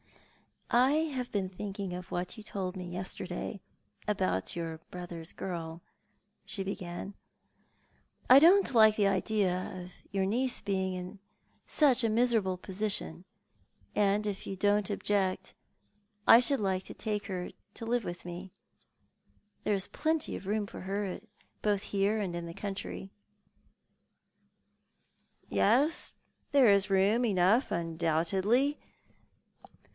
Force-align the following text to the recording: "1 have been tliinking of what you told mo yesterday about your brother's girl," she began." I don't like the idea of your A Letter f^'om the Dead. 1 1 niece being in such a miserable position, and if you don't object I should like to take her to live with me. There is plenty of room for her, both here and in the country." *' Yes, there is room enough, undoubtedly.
"1 0.71 1.09
have 1.09 1.31
been 1.31 1.49
tliinking 1.49 1.95
of 1.95 2.09
what 2.11 2.37
you 2.37 2.41
told 2.41 2.75
mo 2.75 2.83
yesterday 2.83 3.61
about 4.07 4.55
your 4.55 4.79
brother's 4.89 5.31
girl," 5.33 5.81
she 6.45 6.63
began." 6.63 7.13
I 8.29 8.39
don't 8.39 8.73
like 8.73 8.95
the 8.95 9.05
idea 9.05 9.57
of 9.59 9.69
your 9.69 9.75
A 9.75 9.79
Letter 9.79 9.85
f^'om 9.85 9.91
the 9.91 9.91
Dead. 9.91 10.19
1 10.19 10.21
1 10.21 10.29
niece 10.29 10.61
being 10.61 10.93
in 10.95 11.19
such 11.67 12.03
a 12.05 12.09
miserable 12.09 12.57
position, 12.57 13.25
and 13.93 14.25
if 14.25 14.47
you 14.47 14.55
don't 14.55 14.89
object 14.89 15.53
I 16.25 16.39
should 16.39 16.61
like 16.61 16.85
to 16.85 16.93
take 16.95 17.25
her 17.25 17.49
to 17.75 17.85
live 17.85 18.05
with 18.05 18.25
me. 18.25 18.53
There 19.65 19.75
is 19.75 19.87
plenty 19.89 20.35
of 20.35 20.47
room 20.47 20.65
for 20.65 20.81
her, 20.81 21.19
both 21.61 21.83
here 21.83 22.17
and 22.17 22.33
in 22.33 22.45
the 22.47 22.55
country." 22.55 23.11
*' 23.89 25.39
Yes, 25.49 26.13
there 26.53 26.69
is 26.69 26.89
room 26.89 27.23
enough, 27.25 27.71
undoubtedly. 27.71 28.79